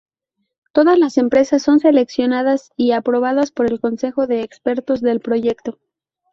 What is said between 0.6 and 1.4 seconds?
Todas las